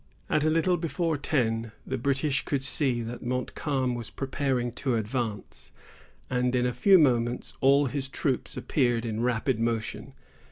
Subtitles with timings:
[0.31, 5.73] At a little before ten, the British could see that Montcalm was preparing to advance,
[6.27, 10.15] and, in a few moments, all his troops appeared in rapid motion.